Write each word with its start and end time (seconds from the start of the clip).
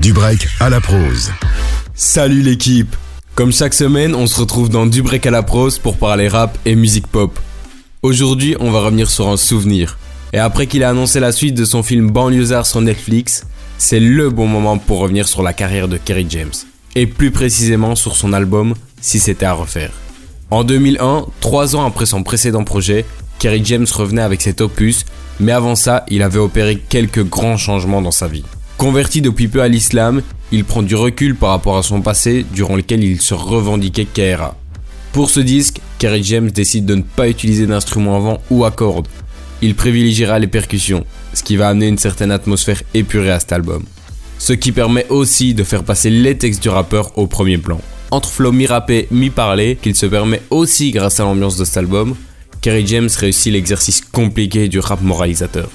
Du 0.00 0.12
break 0.12 0.46
à 0.60 0.70
la 0.70 0.80
prose. 0.80 1.32
Salut 1.92 2.42
l'équipe 2.42 2.94
Comme 3.34 3.52
chaque 3.52 3.74
semaine, 3.74 4.14
on 4.14 4.28
se 4.28 4.38
retrouve 4.38 4.68
dans 4.68 4.86
Du 4.86 5.02
break 5.02 5.26
à 5.26 5.32
la 5.32 5.42
prose 5.42 5.78
pour 5.80 5.96
parler 5.96 6.28
rap 6.28 6.56
et 6.64 6.76
musique 6.76 7.08
pop. 7.08 7.36
Aujourd'hui, 8.02 8.54
on 8.60 8.70
va 8.70 8.80
revenir 8.80 9.10
sur 9.10 9.26
un 9.26 9.36
souvenir. 9.36 9.98
Et 10.32 10.38
après 10.38 10.68
qu'il 10.68 10.84
a 10.84 10.90
annoncé 10.90 11.18
la 11.18 11.32
suite 11.32 11.56
de 11.56 11.64
son 11.64 11.82
film 11.82 12.12
Banlieusard 12.12 12.64
sur 12.64 12.80
Netflix, 12.80 13.44
c'est 13.76 13.98
le 13.98 14.30
bon 14.30 14.46
moment 14.46 14.78
pour 14.78 15.00
revenir 15.00 15.26
sur 15.26 15.42
la 15.42 15.52
carrière 15.52 15.88
de 15.88 15.96
Kerry 15.96 16.26
James. 16.30 16.54
Et 16.94 17.08
plus 17.08 17.32
précisément 17.32 17.96
sur 17.96 18.14
son 18.14 18.32
album 18.32 18.74
Si 19.00 19.18
c'était 19.18 19.46
à 19.46 19.54
refaire. 19.54 19.90
En 20.52 20.62
2001, 20.62 21.26
trois 21.40 21.74
ans 21.74 21.84
après 21.84 22.06
son 22.06 22.22
précédent 22.22 22.62
projet, 22.62 23.04
Kerry 23.40 23.62
James 23.64 23.86
revenait 23.92 24.22
avec 24.22 24.42
cet 24.42 24.60
opus, 24.60 25.04
mais 25.40 25.50
avant 25.50 25.74
ça, 25.74 26.04
il 26.08 26.22
avait 26.22 26.38
opéré 26.38 26.78
quelques 26.88 27.24
grands 27.24 27.56
changements 27.56 28.00
dans 28.00 28.12
sa 28.12 28.28
vie. 28.28 28.44
Converti 28.78 29.20
depuis 29.22 29.48
peu 29.48 29.60
à 29.60 29.66
l'islam, 29.66 30.22
il 30.52 30.64
prend 30.64 30.84
du 30.84 30.94
recul 30.94 31.34
par 31.34 31.50
rapport 31.50 31.76
à 31.76 31.82
son 31.82 32.00
passé 32.00 32.46
durant 32.54 32.76
lequel 32.76 33.02
il 33.02 33.20
se 33.20 33.34
revendiquait 33.34 34.06
KRA. 34.06 34.56
Pour 35.12 35.30
ce 35.30 35.40
disque, 35.40 35.80
Kerry 35.98 36.22
James 36.22 36.48
décide 36.48 36.86
de 36.86 36.94
ne 36.94 37.02
pas 37.02 37.28
utiliser 37.28 37.66
d'instruments 37.66 38.16
à 38.16 38.20
vent 38.20 38.42
ou 38.50 38.64
à 38.64 38.70
cordes. 38.70 39.08
Il 39.62 39.74
privilégiera 39.74 40.38
les 40.38 40.46
percussions, 40.46 41.04
ce 41.34 41.42
qui 41.42 41.56
va 41.56 41.68
amener 41.68 41.88
une 41.88 41.98
certaine 41.98 42.30
atmosphère 42.30 42.80
épurée 42.94 43.32
à 43.32 43.40
cet 43.40 43.50
album. 43.50 43.82
Ce 44.38 44.52
qui 44.52 44.70
permet 44.70 45.06
aussi 45.08 45.54
de 45.54 45.64
faire 45.64 45.82
passer 45.82 46.08
les 46.08 46.38
textes 46.38 46.62
du 46.62 46.68
rappeur 46.68 47.18
au 47.18 47.26
premier 47.26 47.58
plan. 47.58 47.80
Entre 48.12 48.28
flow 48.28 48.52
mi-rappé, 48.52 49.08
mi-parlé, 49.10 49.76
qu'il 49.82 49.96
se 49.96 50.06
permet 50.06 50.40
aussi 50.50 50.92
grâce 50.92 51.18
à 51.18 51.24
l'ambiance 51.24 51.56
de 51.56 51.64
cet 51.64 51.78
album, 51.78 52.14
Kerry 52.60 52.86
James 52.86 53.10
réussit 53.18 53.52
l'exercice 53.52 54.02
compliqué 54.02 54.68
du 54.68 54.78
rap 54.78 55.02
moralisateur. 55.02 55.68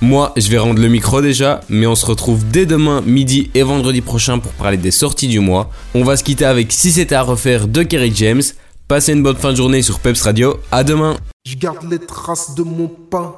Moi, 0.00 0.32
je 0.36 0.50
vais 0.50 0.58
rendre 0.58 0.80
le 0.80 0.88
micro 0.88 1.22
déjà, 1.22 1.60
mais 1.68 1.86
on 1.86 1.94
se 1.94 2.04
retrouve 2.04 2.46
dès 2.48 2.66
demain, 2.66 3.00
midi 3.06 3.50
et 3.54 3.62
vendredi 3.62 4.00
prochain 4.00 4.38
pour 4.38 4.52
parler 4.52 4.76
des 4.76 4.90
sorties 4.90 5.28
du 5.28 5.40
mois. 5.40 5.70
On 5.94 6.04
va 6.04 6.16
se 6.16 6.24
quitter 6.24 6.44
avec 6.44 6.72
Si 6.72 6.92
c'était 6.92 7.14
à 7.14 7.22
refaire 7.22 7.68
de 7.68 7.82
Kerry 7.82 8.12
James. 8.14 8.42
Passez 8.88 9.12
une 9.12 9.22
bonne 9.22 9.36
fin 9.36 9.52
de 9.52 9.56
journée 9.56 9.82
sur 9.82 10.00
Peps 10.00 10.20
Radio. 10.22 10.58
À 10.70 10.84
demain. 10.84 11.16
Je 11.46 11.56
garde 11.56 11.90
les 11.90 11.98
traces 11.98 12.54
de 12.54 12.62
mon 12.62 12.88
pain. 12.88 13.34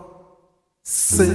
C'est. 0.83 1.31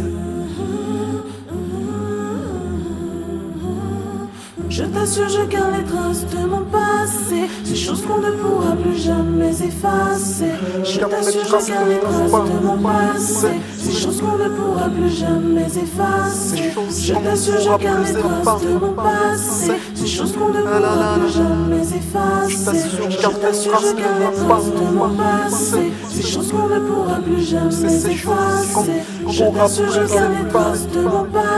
Je 4.72 4.83
t'assure, 4.86 5.27
je 5.27 5.44
garde 5.47 5.73
les 5.77 5.83
traces 5.83 6.25
de 6.27 6.47
mon 6.47 6.64
passé. 6.64 7.50
Ces 7.66 7.75
choses 7.75 8.05
qu'on 8.05 8.19
ne 8.19 8.31
pourra 8.31 8.73
plus 8.77 8.95
jamais 8.95 9.50
effacer. 9.50 10.52
Je 10.86 11.00
t'assure, 11.02 11.41
je 11.45 11.72
garde 11.72 11.89
les 11.89 12.00
traces 12.00 12.31
de 12.31 12.66
mon 12.66 12.77
passé. 12.77 13.47
Ces 13.77 13.92
choses 13.92 14.22
qu'on 14.22 14.38
ne 14.38 14.47
pourra 14.47 14.88
plus 14.88 15.09
jamais 15.09 15.66
effacer. 15.66 16.72
Je 16.89 17.14
t'assure, 17.14 17.59
je 17.59 17.83
garde 17.83 18.05
les 18.08 18.14
traces 18.14 18.61
de 18.61 18.69
mon 18.80 18.94
passé. 18.94 19.73
Ces 19.94 20.08
choses 20.08 20.31
qu'on 20.38 20.47
ne 20.47 20.61
pourra 20.61 21.16
plus 21.19 21.33
jamais 21.33 21.81
effacer. 21.81 22.55
Je 22.58 22.64
t'assure, 22.64 23.09
je 23.11 23.17
garde 23.19 24.22
les 24.22 24.36
traces 24.39 24.72
de 24.72 24.95
mon 24.95 25.09
passé. 25.09 25.92
Ces 26.09 26.23
choses 26.23 26.49
qu'on 26.49 26.69
ne 26.69 26.80
pourra 26.80 27.16
plus 27.16 27.44
jamais 27.44 27.94
effacer. 27.94 29.02
Je 29.27 29.44
t'assure, 29.44 29.92
je 29.92 30.14
garde 30.14 30.31
les 30.42 30.49
traces 30.49 30.88
de 30.88 31.02
mon 31.02 31.25
passé. 31.25 31.50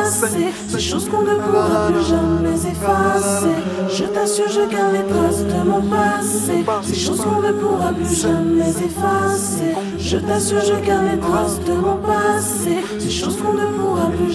Ces 0.67 0.79
choses 0.79 1.09
qu'on 1.09 1.21
ne 1.21 1.35
pourra 1.35 1.87
plus 1.87 2.05
jamais 2.07 2.55
effacer. 2.55 3.55
Je 3.89 4.03
t'assure, 4.05 4.49
je 4.49 4.73
garde 4.73 4.93
les 4.93 5.03
traces 5.03 5.43
de 5.43 5.69
mon 5.69 5.81
passé. 5.81 6.63
Ces 6.83 6.95
choses 6.95 7.21
qu'on 7.21 7.41
ne 7.41 7.51
pourra 7.51 7.91
plus 7.91 8.21
jamais 8.21 8.69
effacer. 8.69 9.75
Je 9.97 10.17
t'assure, 10.17 10.61
je 10.61 10.85
garde 10.85 11.05
les 11.11 11.19
traces 11.19 11.59
de 11.59 11.73
mon 11.73 11.97
passé. 11.97 12.32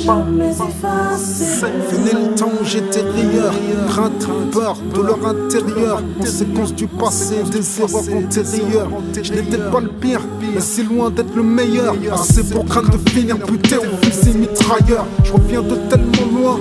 Jamais 0.08 0.50
effacer. 0.50 1.66
Venez 1.90 2.12
le 2.12 2.34
temps 2.34 2.50
où 2.60 2.64
j'étais 2.64 3.00
rieur, 3.00 3.52
crainte, 3.88 4.26
peur, 4.52 4.76
douleur 4.94 5.18
intérieure, 5.26 6.02
conséquence 6.18 6.74
du 6.74 6.86
passé, 6.86 7.42
des 7.50 7.80
erreurs 7.80 8.08
antérieures. 8.14 8.88
Je 9.22 9.32
n'étais 9.32 9.58
pas 9.58 9.80
le 9.80 9.88
pire, 9.88 10.20
mais 10.54 10.60
si 10.60 10.82
loin 10.82 11.10
d'être 11.10 11.34
le 11.34 11.42
meilleur. 11.42 11.94
Assez 12.12 12.44
pour 12.44 12.64
craindre 12.64 12.90
de 12.90 13.10
finir 13.10 13.36
buté 13.38 13.76
au 13.76 14.04
fusil 14.04 14.38
mitrailleur. 14.38 15.06
Je 15.24 15.32
reviens 15.32 15.62
de 15.62 15.76
tellement 15.90 16.40
loin. 16.40 16.58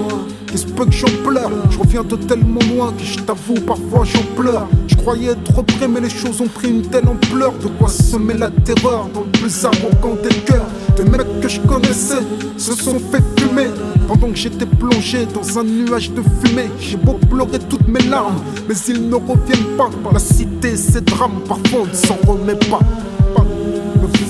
Il 0.52 0.58
se 0.58 0.66
peut 0.66 0.86
que 0.86 0.92
j'en 0.92 1.08
pleure, 1.24 1.52
je 1.70 1.78
reviens 1.78 2.04
de 2.04 2.16
tellement 2.16 2.60
loin 2.74 2.94
que 2.98 3.04
je 3.04 3.20
t'avoue 3.20 3.56
parfois 3.56 4.06
j'en 4.06 4.24
pleure. 4.42 4.68
Je 4.88 4.96
croyais 4.96 5.32
être 5.32 5.62
près 5.64 5.88
mais 5.88 6.00
les 6.00 6.10
choses 6.10 6.42
ont 6.42 6.48
pris 6.48 6.70
une 6.70 6.82
telle 6.82 7.08
ampleur. 7.08 7.54
De 7.62 7.68
quoi 7.68 7.90
semer 7.90 8.36
la 8.36 8.50
terreur 8.50 9.10
dans 9.14 9.22
le 9.22 9.32
plus 9.32 9.66
arrogant 9.66 10.16
des 10.22 10.36
cœurs. 10.46 10.66
Des 10.96 11.04
mecs 11.04 11.42
que 11.42 11.48
je 11.48 11.60
connaissais 11.62 12.24
se 12.58 12.74
sont 12.74 13.00
fait 13.00 13.24
fumer. 13.38 13.68
Pendant 14.08 14.30
que 14.30 14.38
j'étais 14.38 14.66
plongé 14.66 15.28
dans 15.34 15.60
un 15.60 15.64
nuage 15.64 16.12
de 16.12 16.22
fumée 16.22 16.70
J'ai 16.80 16.96
beau 16.96 17.20
pleurer 17.30 17.60
toutes 17.70 17.88
mes 17.90 18.02
larmes 18.04 18.38
Mais 18.70 18.76
ils 18.88 19.10
ne 19.10 19.16
reviennent 19.16 19.76
pas. 19.78 19.90
La 20.14 20.20
cité 20.20 20.78
ses 20.78 21.02
drames 21.02 21.42
parfois 21.48 21.82
on 21.82 21.86
ne 21.88 21.94
s'en 21.94 22.18
remet 22.26 22.56
pas 22.56 22.80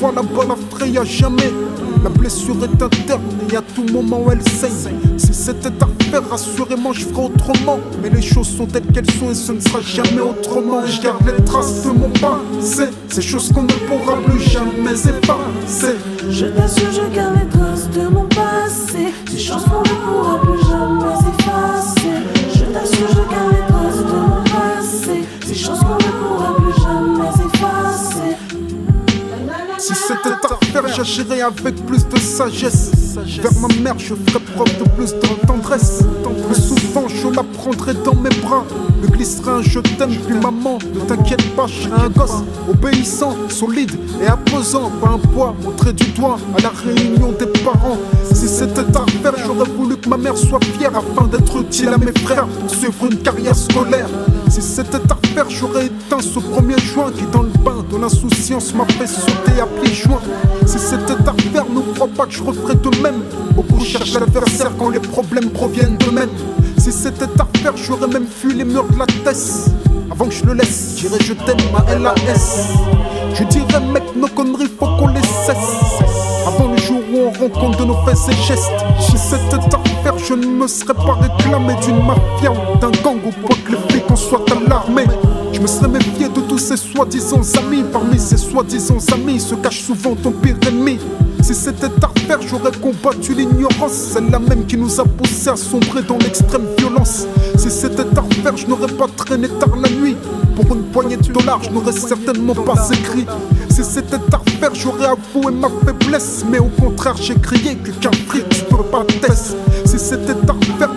Bas 0.01 0.45
la 0.47 0.55
fraye 0.69 0.97
à 0.97 1.03
jamais 1.03 1.51
la 2.03 2.09
blessure 2.09 2.55
est 2.63 2.81
interne 2.81 3.21
et 3.51 3.55
à 3.57 3.61
tout 3.61 3.85
moment 3.91 4.23
elle 4.31 4.41
saigne. 4.43 4.97
Si 5.17 5.33
c'était 5.33 5.71
à 5.81 5.85
refaire, 5.85 6.33
assurément 6.33 6.93
je 6.93 7.05
ferais 7.05 7.25
autrement. 7.25 7.79
Mais 8.01 8.09
les 8.09 8.21
choses 8.21 8.47
sont 8.47 8.65
telles 8.65 8.85
qu'elles 8.87 9.09
sont 9.11 9.31
et 9.31 9.35
ce 9.35 9.51
ne 9.51 9.59
sera 9.59 9.81
jamais 9.81 10.21
autrement. 10.21 10.85
Je 10.85 11.01
garde 11.01 11.25
les 11.25 11.43
traces 11.43 11.83
de 11.83 11.89
mon 11.89 12.09
passé, 12.09 12.89
ces 13.09 13.21
choses 13.21 13.51
qu'on 13.51 13.63
ne 13.63 13.73
pourra 13.87 14.17
plus 14.17 14.39
jamais 14.39 14.93
effacer. 14.93 15.95
Je 16.29 16.45
t'assure, 16.45 16.91
je 16.91 17.15
garde 17.15 17.35
les 17.41 17.49
traces 17.49 17.89
de 17.89 18.07
mon 18.07 18.25
passé, 18.25 19.13
ces 19.29 19.39
choses 19.39 19.63
qu'on 19.63 19.81
ne 19.81 19.95
pourra 20.05 20.39
plus 20.41 20.61
jamais 20.69 21.06
avec 31.41 31.75
plus 31.85 32.07
de 32.07 32.19
sagesse. 32.19 32.91
Vers 33.41 33.51
ma 33.59 33.67
mère, 33.81 33.99
je 33.99 34.13
ferais 34.13 34.43
preuve 34.55 34.77
de 34.77 34.89
plus 34.89 35.13
de 35.13 35.45
tendresse. 35.45 36.03
Plus 36.47 36.61
souvent, 36.61 37.07
je 37.07 37.27
la 37.27 37.43
prendrai 37.43 37.93
dans 38.05 38.15
mes 38.15 38.29
bras. 38.41 38.63
Me 39.01 39.07
glisserai 39.07 39.51
un 39.51 39.61
je 39.61 39.79
t'aime, 39.79 40.15
puis 40.25 40.35
maman, 40.39 40.79
ne 40.93 40.99
t'inquiète 41.01 41.55
pas, 41.55 41.67
je 41.67 41.83
serai 41.83 42.01
un 42.01 42.09
gosse 42.09 42.43
obéissant, 42.69 43.35
solide 43.49 43.91
et 44.21 44.27
imposant. 44.27 44.91
Pas 45.01 45.09
un 45.09 45.17
poids, 45.17 45.53
montré 45.63 45.93
du 45.93 46.05
doigt 46.11 46.37
à 46.57 46.61
la 46.61 46.69
réunion 46.69 47.33
des 47.33 47.47
parents. 47.63 47.97
Si 48.33 48.47
c'était 48.47 48.95
à 48.95 49.01
refaire, 49.01 49.33
j'aurais 49.45 49.69
voulu 49.69 49.97
que 49.97 50.09
ma 50.09 50.17
mère 50.17 50.37
soit 50.37 50.63
fière 50.77 50.91
afin 50.95 51.27
d'être 51.27 51.57
utile 51.59 51.89
à 51.89 51.97
mes 51.97 52.13
frères 52.19 52.47
pour 52.47 52.69
suivre 52.69 53.05
une 53.11 53.17
carrière 53.17 53.55
scolaire. 53.55 54.07
Si 54.49 54.61
c'était 54.61 54.97
à 55.09 55.15
refaire, 55.15 55.49
j'aurais 55.49 55.87
éteint 55.87 56.21
ce 56.21 56.39
premier 56.39 56.77
joint 56.79 57.11
qui, 57.11 57.25
dans 57.31 57.43
le 57.43 57.49
bain 57.49 57.76
de 57.91 57.97
l'insouciance, 57.97 58.73
m'a 58.73 58.85
fait 58.85 59.07
sauter 59.07 59.61
à 59.61 59.65
pieds 59.65 59.93
joints. 59.93 60.21
Si 60.65 60.77
c'était 60.79 61.13
à 61.27 61.31
refaire, 61.31 61.65
ne 61.69 61.81
crois 61.93 62.07
pas 62.07 62.25
que 62.25 62.33
je 62.33 62.43
referais 62.43 62.75
de 62.75 63.01
même. 63.01 63.21
Beaucoup 63.51 63.83
cherchent 63.83 64.13
l'adversaire 64.13 64.71
quand 64.77 64.89
les 64.89 64.99
problèmes 64.99 65.49
proviennent 65.49 65.97
d'eux-mêmes. 65.97 66.29
Si 66.77 66.91
c'était 66.91 67.25
à 67.39 67.43
refaire, 67.43 67.73
j'aurais 67.75 68.07
même 68.07 68.27
fui 68.27 68.53
les 68.53 68.65
murs 68.65 68.87
de 68.89 68.99
la 68.99 69.05
tête. 69.05 69.71
Avant 70.11 70.25
que 70.25 70.33
je 70.33 70.45
le 70.45 70.53
laisse, 70.53 70.95
j'irai 70.97 71.19
je 71.19 71.33
t'aime 71.33 71.57
ma 71.71 71.95
LAS. 71.95 72.69
Je 73.33 73.43
dirais, 73.43 73.81
mec, 73.93 74.03
nos 74.15 74.27
conneries, 74.27 74.71
faut 74.79 74.85
qu'on 74.85 75.07
les 75.07 75.21
cesse. 75.21 76.01
Avant 76.47 76.71
le 76.71 76.77
jour 76.77 77.01
où 77.13 77.17
on 77.17 77.31
rend 77.31 77.49
compte 77.49 77.77
de 77.79 77.85
nos 77.85 77.97
faits 78.05 78.17
et 78.29 78.43
gestes. 78.47 78.71
Si 78.99 79.17
c'était 79.17 79.75
à 79.75 79.77
refaire, 79.77 80.17
je 80.17 80.33
ne 80.33 80.45
me 80.47 80.67
serais 80.67 80.93
pas 80.93 81.17
réclamé 81.21 81.75
d'une 81.85 82.03
mafia 82.05 82.51
ou 82.51 82.77
d'un 82.79 82.91
gang 83.03 83.17
ou 83.25 83.31
quoi 83.45 83.55
que 83.65 83.71
les 83.71 83.77
flics 83.89 84.11
en 84.11 84.15
soient 84.15 84.45
alarmés. 84.51 85.05
Je 85.57 85.61
me 85.63 85.67
serais 85.67 85.87
méfié 85.87 86.29
de 86.29 86.39
tous 86.41 86.59
ces 86.59 86.77
soi-disant 86.77 87.41
amis. 87.57 87.83
Parmi 87.91 88.19
ces 88.19 88.37
soi-disant 88.37 88.99
amis 89.11 89.39
se 89.39 89.55
cache 89.55 89.81
souvent 89.81 90.13
ton 90.13 90.31
pire 90.31 90.55
ennemi. 90.67 90.99
Si 91.41 91.55
c'était 91.55 91.87
à 92.03 92.07
refaire, 92.07 92.39
j'aurais 92.43 92.71
combattu 92.79 93.33
l'ignorance, 93.33 93.93
celle-là 94.13 94.37
même 94.37 94.67
qui 94.67 94.77
nous 94.77 94.99
a 94.99 95.03
poussé 95.03 95.49
à 95.49 95.55
sombrer 95.55 96.03
dans 96.03 96.19
l'extrême 96.19 96.67
violence. 96.77 97.25
Si 97.57 97.71
c'était 97.71 98.05
à 98.15 98.21
refaire, 98.21 98.55
je 98.55 98.67
n'aurais 98.67 98.93
pas 98.93 99.07
traîné 99.07 99.47
tard 99.47 99.75
la 99.81 99.89
nuit. 99.89 100.15
Pour 100.55 100.75
une 100.75 100.83
poignée 100.83 101.17
de 101.17 101.33
dollars, 101.33 101.63
je 101.63 101.71
n'aurais 101.71 101.91
certainement 101.91 102.53
pas 102.53 102.89
écrit. 102.91 103.25
Si 103.71 103.83
c'était 103.83 104.17
à 104.31 104.37
refaire, 104.37 104.75
j'aurais 104.75 105.07
avoué 105.07 105.51
ma 105.51 105.69
faiblesse. 105.83 106.45
Mais 106.51 106.59
au 106.59 106.69
contraire, 106.79 107.15
j'ai 107.19 107.33
crié 107.33 107.75
que 107.77 107.89
qu'un 107.89 108.11
fric, 108.27 108.45
je 108.51 108.63
peux 108.65 108.83
pas 108.83 109.03
tester. 109.05 109.57
Si 109.85 109.97
c'était 109.97 110.33
à 110.33 110.53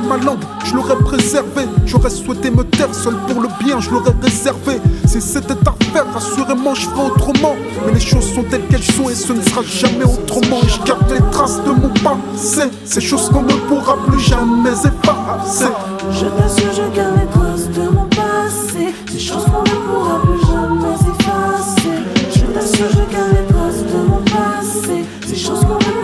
ma 0.08 0.16
langue, 0.16 0.44
je 0.64 0.74
l'aurais 0.74 0.96
préservée. 0.96 1.66
J'aurais 1.86 2.10
souhaité 2.10 2.50
me 2.50 2.64
taire 2.64 2.94
seul 2.94 3.14
pour 3.26 3.40
le 3.40 3.48
bien, 3.64 3.80
je 3.80 3.90
l'aurais 3.90 4.14
réservé. 4.22 4.80
Si 5.06 5.20
c'était 5.20 5.54
à 5.66 5.70
refaire, 5.70 6.06
assurément, 6.16 6.74
je 6.74 6.88
ferais 6.88 7.06
autrement. 7.06 7.56
Mais 7.86 7.92
les 7.92 8.00
choses 8.00 8.32
sont 8.34 8.44
telles 8.44 8.66
qu'elles 8.66 8.82
sont 8.82 9.08
et 9.08 9.14
ce 9.14 9.32
ne 9.32 9.42
sera 9.42 9.62
jamais 9.62 10.04
autrement. 10.04 10.60
Je 10.66 10.82
garde 10.86 11.10
les 11.10 11.30
traces 11.30 11.62
de 11.64 11.70
mon 11.70 11.88
passé, 11.88 12.70
ces 12.84 13.00
choses 13.00 13.28
qu'on 13.28 13.42
ne 13.42 13.54
pourra 13.68 13.96
plus 14.06 14.20
jamais 14.20 14.70
effacer. 14.70 15.66
Je 16.10 16.26
t'assure, 16.26 16.72
je 16.74 16.96
garde 16.96 17.16
les 17.20 17.26
traces 17.26 17.68
de 17.70 17.88
mon 17.88 18.06
passé, 18.06 18.94
ces 19.10 19.18
choses 19.18 19.44
qu'on 19.44 19.62
ne 19.62 19.76
pourra 19.86 20.22
plus 20.22 20.40
jamais 20.40 20.94
effacer. 20.94 21.96
Je 22.34 22.44
t'assure, 22.52 22.88
je 22.90 23.14
garde 23.14 23.32
les 23.32 23.46
traces 23.52 23.84
de 23.92 23.98
mon 24.08 24.22
passé, 24.22 25.04
ces 25.26 25.36
choses 25.36 25.60
qu'on 25.60 25.74
ne 25.74 25.78
pourra 25.78 25.84
plus 25.84 25.84
jamais 25.84 25.86
effacer. 25.86 25.99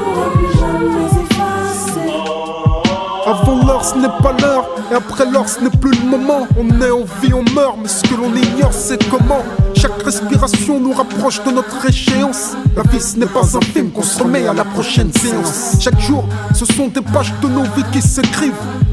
Ce 3.97 4.01
n'est 4.01 4.23
pas 4.23 4.33
l'heure. 4.41 4.69
Et 4.91 4.95
après 4.95 5.25
l'or, 5.31 5.49
ce 5.49 5.61
n'est 5.61 5.71
plus 5.71 5.91
le 5.91 6.09
moment. 6.09 6.47
On 6.59 6.69
est 6.81 6.91
en 6.91 7.05
vie, 7.23 7.33
on 7.33 7.43
meurt, 7.55 7.77
mais 7.81 7.89
ce 7.89 8.03
que 8.03 8.15
l'on 8.15 8.35
ignore, 8.35 8.73
c'est 8.73 9.03
comment. 9.11 9.43
Chaque 9.75 10.03
respiration 10.03 10.79
nous 10.81 10.93
rapproche 10.93 11.43
de 11.45 11.51
notre 11.51 11.89
échéance. 11.89 12.53
La 12.77 12.83
vie, 12.83 13.01
ce 13.01 13.17
n'est 13.17 13.27
pas 13.27 13.57
un 13.57 13.61
film 13.61 13.91
qu'on 13.91 14.03
se 14.03 14.23
remet 14.23 14.47
à 14.47 14.53
la 14.53 14.65
prochaine 14.65 15.13
séance. 15.13 15.77
Chaque 15.81 16.01
jour, 16.01 16.25
ce 16.55 16.65
sont 16.65 16.89
des 16.89 17.01
pages 17.01 17.33
de 17.43 17.49
nos 17.49 17.63
vies 17.63 17.85
qui 17.93 18.03
s'écrivent. 18.03 18.53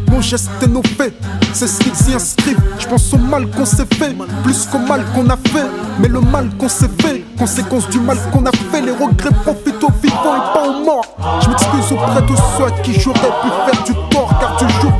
Nos 0.09 0.21
gestes 0.21 0.49
et 0.61 0.67
nos 0.67 0.83
faits, 0.83 1.15
c'est 1.53 1.65
ce 1.65 1.79
qui 1.79 1.89
s'y 1.95 2.13
inscrivent. 2.13 2.61
Je 2.77 2.87
pense 2.87 3.11
au 3.13 3.17
mal 3.17 3.47
qu'on 3.49 3.65
s'est 3.65 3.87
fait, 3.97 4.15
plus 4.43 4.67
qu'au 4.67 4.77
mal 4.77 5.03
qu'on 5.15 5.27
a 5.29 5.37
fait. 5.37 5.65
Mais 5.99 6.07
le 6.07 6.21
mal 6.21 6.49
qu'on 6.59 6.69
s'est 6.69 6.89
fait, 7.01 7.25
conséquence 7.37 7.89
du 7.89 7.99
mal 7.99 8.17
qu'on 8.31 8.45
a 8.45 8.51
fait, 8.51 8.81
les 8.81 8.91
regrets 8.91 9.31
profitent 9.43 9.83
aux 9.83 9.91
vivants 10.03 10.35
et 10.35 10.53
pas 10.53 10.67
aux 10.67 10.85
morts. 10.85 11.15
Je 11.41 11.49
m'excuse 11.49 11.91
auprès 11.93 12.21
de 12.21 12.35
ceux 12.57 12.65
à 12.65 12.71
qui 12.83 12.93
j'aurais 12.99 13.19
pu 13.19 13.47
faire 13.65 13.83
du 13.85 13.93
tort, 14.11 14.31
car 14.39 14.55
du 14.57 14.71
jour 14.81 14.92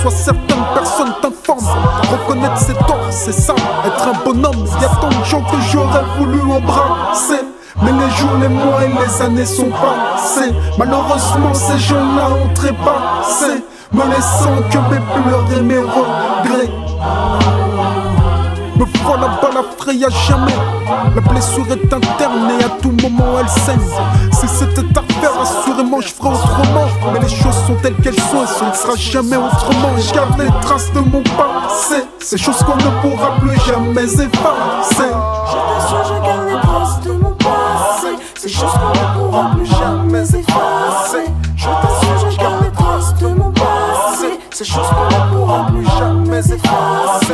soit 0.00 0.10
certaines 0.10 0.64
personnes 0.74 1.12
t'informent. 1.20 1.66
Reconnaître 2.10 2.58
ses 2.58 2.74
torts, 2.74 3.06
c'est 3.10 3.32
ça, 3.32 3.54
être 3.86 4.08
un 4.08 4.24
bonhomme. 4.24 4.64
Y 4.80 4.84
a 4.84 4.88
tant 4.88 5.08
de 5.08 5.24
gens 5.24 5.42
que 5.42 5.56
j'aurais 5.70 6.04
voulu 6.18 6.40
embrasser. 6.40 7.40
Mais 7.82 7.92
les 7.92 8.10
jours, 8.16 8.30
les 8.40 8.48
mois 8.48 8.84
et 8.84 8.88
les 8.88 9.22
années 9.22 9.46
sont 9.46 9.70
passés. 9.70 10.52
Malheureusement, 10.78 11.54
ces 11.54 11.78
gens-là 11.78 12.28
ont 12.30 12.54
trépassé, 12.54 13.64
me 13.92 14.04
laissant 14.04 14.56
que 14.70 14.78
mes 14.90 15.00
pleurs 15.00 15.58
et 15.58 15.62
mes 15.62 15.78
regrets. 15.78 16.70
Me 18.76 18.84
voilà 19.04 19.39
à 19.90 20.08
jamais. 20.08 20.52
La 21.14 21.20
blessure 21.20 21.66
est 21.70 21.92
interne 21.92 22.50
et 22.60 22.64
à 22.64 22.68
tout 22.80 22.94
moment 23.02 23.40
elle 23.40 23.48
saigne. 23.48 23.80
Si 24.32 24.46
c'était 24.46 24.86
à 24.98 25.02
faire, 25.20 25.40
assurément 25.40 26.00
je 26.00 26.08
ferais 26.08 26.28
autrement. 26.28 26.86
Mais 27.12 27.18
les 27.18 27.28
choses 27.28 27.56
sont 27.66 27.74
telles 27.82 27.96
qu'elles 27.96 28.14
sont 28.14 28.44
et 28.44 28.68
ne 28.68 28.74
sera 28.74 28.94
jamais 28.96 29.36
autrement. 29.36 29.90
Je 29.98 30.14
garde 30.14 30.38
les 30.38 30.50
traces 30.62 30.92
de 30.92 31.00
mon 31.00 31.22
passé. 31.22 32.04
Ces 32.20 32.38
choses 32.38 32.62
qu'on 32.62 32.76
ne 32.76 32.90
pourra 33.02 33.36
plus 33.40 33.58
jamais 33.66 34.04
effacer. 34.04 35.10
Je 35.48 36.26
garde 36.26 36.46
les 36.48 36.60
traces 36.60 37.00
de 37.00 37.12
mon 37.12 37.32
passé. 37.32 38.08
Ces 38.36 38.48
choses 38.48 38.72
qu'on 38.72 38.90
ne 38.90 39.30
pourra 39.30 39.50
plus 39.56 39.66
jamais 39.66 40.22
effacer. 40.22 41.26
Je 41.56 41.64
t'assure, 41.64 42.30
je 42.30 42.38
garde 42.38 42.64
les 42.64 42.72
traces 42.72 43.14
de 43.16 43.26
mon 43.26 43.50
passé. 43.50 44.38
Ces 44.52 44.64
choses 44.64 44.88
qu'on 44.88 45.06
ne 45.06 45.30
pourra 45.34 45.66
plus 45.66 45.86
jamais 45.98 46.38
effacer. 46.38 47.29